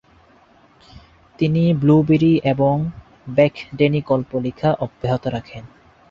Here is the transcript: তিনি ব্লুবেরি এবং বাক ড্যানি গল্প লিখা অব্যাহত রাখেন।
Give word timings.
তিনি 1.39 1.63
ব্লুবেরি 1.73 2.33
এবং 2.43 2.75
বাক 3.27 3.53
ড্যানি 3.75 4.01
গল্প 4.01 4.31
লিখা 4.37 4.69
অব্যাহত 4.79 5.23
রাখেন। 5.27 5.63